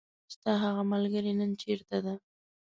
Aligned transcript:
ستاهغه 0.33 0.81
ملګری 0.91 1.31
نن 1.39 1.51
چیرته 1.61 1.97
ده. 2.05 2.13